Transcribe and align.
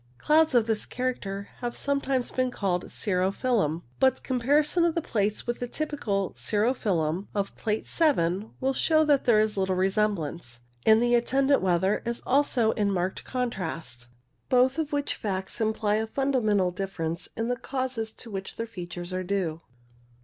Clouds 0.17 0.55
of 0.55 0.65
this 0.65 0.87
character 0.87 1.49
have 1.57 1.75
sometimes 1.77 2.31
been 2.31 2.49
called 2.49 2.91
cirro 2.91 3.29
filum, 3.31 3.83
but 3.99 4.17
a 4.17 4.21
com 4.23 4.41
parison 4.41 4.83
of 4.87 4.95
the 4.95 4.99
plates 5.03 5.45
with 5.45 5.59
the 5.59 5.67
typical 5.67 6.33
cirro 6.35 6.73
filum 6.73 7.27
of 7.35 7.55
Plate 7.55 7.85
7 7.85 8.49
will 8.59 8.73
show 8.73 9.03
that 9.03 9.25
there 9.25 9.39
is 9.39 9.57
little 9.57 9.75
resemblance; 9.75 10.61
and 10.87 11.03
the 11.03 11.13
attendant 11.13 11.61
weather 11.61 12.01
is 12.03 12.23
also 12.25 12.71
in 12.71 12.89
marked 12.91 13.23
con 13.23 13.51
trast, 13.51 14.07
both 14.49 14.79
of 14.79 14.91
which 14.91 15.13
facts 15.13 15.61
imply 15.61 15.97
a 15.97 16.07
fundamental 16.07 16.71
differ 16.71 17.03
ence 17.03 17.29
in 17.37 17.47
the 17.47 17.55
causes 17.55 18.11
to 18.11 18.31
which 18.31 18.55
their 18.55 18.65
features 18.65 19.13
are 19.13 19.23
due. 19.23 19.61